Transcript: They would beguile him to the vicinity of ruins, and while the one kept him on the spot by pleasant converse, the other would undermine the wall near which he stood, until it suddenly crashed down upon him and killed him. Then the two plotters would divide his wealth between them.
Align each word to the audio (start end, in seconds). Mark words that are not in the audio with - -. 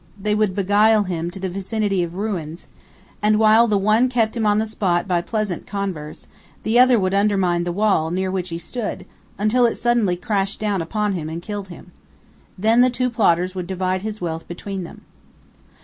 They 0.19 0.33
would 0.33 0.55
beguile 0.55 1.03
him 1.03 1.29
to 1.29 1.39
the 1.39 1.47
vicinity 1.47 2.01
of 2.01 2.15
ruins, 2.15 2.67
and 3.21 3.37
while 3.37 3.67
the 3.67 3.77
one 3.77 4.09
kept 4.09 4.35
him 4.35 4.47
on 4.47 4.57
the 4.57 4.65
spot 4.65 5.07
by 5.07 5.21
pleasant 5.21 5.67
converse, 5.67 6.25
the 6.63 6.79
other 6.79 6.99
would 6.99 7.13
undermine 7.13 7.65
the 7.65 7.71
wall 7.71 8.09
near 8.09 8.31
which 8.31 8.49
he 8.49 8.57
stood, 8.57 9.05
until 9.37 9.67
it 9.67 9.75
suddenly 9.75 10.15
crashed 10.15 10.59
down 10.59 10.81
upon 10.81 11.13
him 11.13 11.29
and 11.29 11.43
killed 11.43 11.67
him. 11.67 11.91
Then 12.57 12.81
the 12.81 12.89
two 12.89 13.11
plotters 13.11 13.53
would 13.53 13.67
divide 13.67 14.01
his 14.01 14.19
wealth 14.19 14.47
between 14.47 14.85
them. 14.85 15.01